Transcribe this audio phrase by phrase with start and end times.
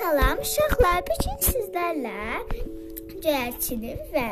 [0.00, 2.20] Salam uşaqlar, bu gün sizlərlə
[3.20, 4.28] göyərçinin və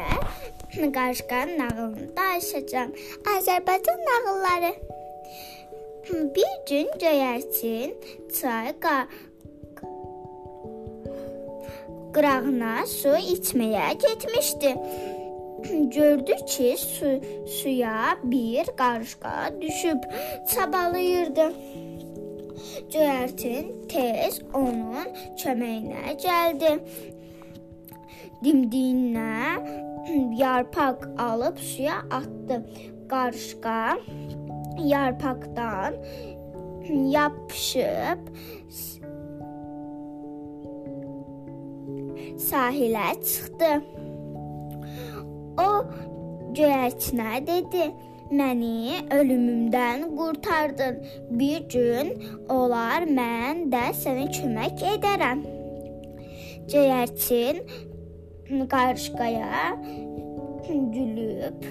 [0.94, 2.94] qarışqanın nağılını danışacağam.
[3.34, 4.70] Azərbaycan nağılları.
[6.36, 7.92] Bir gün göyərçin
[8.38, 8.72] çay
[12.14, 14.72] qırağına su içməyə getmişdi.
[15.98, 17.12] Gördü ki, su,
[17.58, 20.00] suya bir qarışqa düşüb
[20.54, 21.52] çabalayırdı.
[22.92, 25.08] Göyərçin tez onun
[25.40, 26.72] köməyinə gəldi.
[28.44, 29.34] Dimdiyinə
[30.42, 32.62] yarpaq alıb suya atdı.
[33.10, 33.98] Qarışqa
[34.92, 35.96] yarpaqdan
[37.16, 38.20] yapışıb
[42.48, 43.72] sahilə çıxdı.
[45.58, 45.70] O
[46.58, 47.88] göyərçinə dedi:
[48.30, 50.98] Məni ölümümdən qurtardın.
[51.30, 52.10] Bir gün
[52.52, 55.44] olar mən də sənə kömək edərəm.
[56.68, 57.62] Göyərçin
[58.74, 59.62] qarışqaya
[60.68, 61.64] gülüb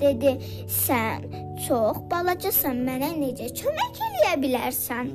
[0.00, 0.32] dedi:
[0.66, 1.28] "Sən
[1.66, 5.12] çox balacasan, mənə necə kömək edə bilərsən?"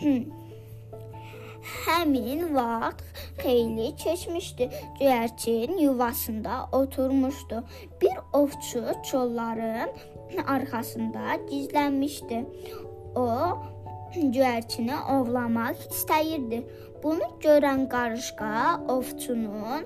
[0.00, 0.24] Hmm.
[1.84, 4.70] Həmin vaxt xeyli keçmişdi.
[5.00, 7.64] Göyərçin yuvasında oturmuşdu.
[8.02, 9.90] Bir ovçu çolların
[10.46, 12.44] arxasında gizlənmişdi.
[13.16, 13.28] O
[14.14, 16.64] göyərçini ovlamaq istəyirdi.
[17.02, 19.82] Bunu görən qarışqa ovçunun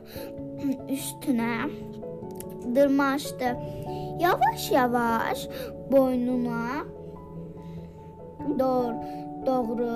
[0.88, 1.54] üstünə
[2.74, 3.56] dırmaşdı.
[4.20, 5.48] Yavaş-yavaş
[5.92, 6.84] boynuna
[8.58, 8.94] doğru,
[9.46, 9.88] doğru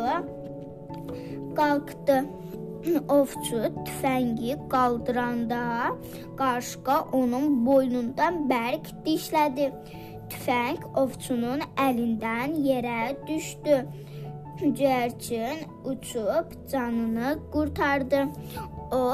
[1.57, 2.25] qalxdı.
[3.09, 5.63] Ovçu tüfəngi qaldıranda
[6.41, 9.69] qarışqa onun boynundan bərk dişlədi.
[10.33, 13.79] Tüfəng ovçunun əlindən yerə düşdü.
[14.63, 18.27] Göyərçin uçub canını qurtardı.
[18.93, 19.05] O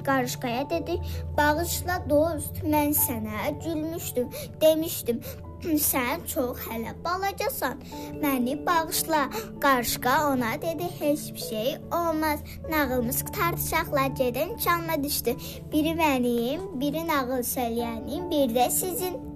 [0.00, 1.00] qarışqaya dedi:
[1.36, 4.28] "Bağışla dost, mən sənə gülmüşdüm,
[4.60, 5.20] demişdim,
[5.62, 7.76] sən çox hələ balacasan.
[8.22, 9.28] Məni bağışla."
[9.60, 12.40] Qarışqa ona dedi: "Heç bir şey olmaz.
[12.70, 15.36] Nağılımız qurtardı, uşaqlar gedən çalma düşdü.
[15.72, 19.31] Biri mənim, biri nağıl söyləyənin, bir də sizin."